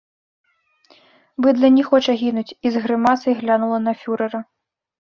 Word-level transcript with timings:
Быдла 1.47 1.67
не 1.77 1.83
хоча 1.91 2.17
гінуць 2.25 2.47
і 2.49 2.67
з 2.77 2.85
грымасай 2.87 3.33
глянула 3.45 3.77
на 3.91 3.99
фюрэра. 4.03 4.39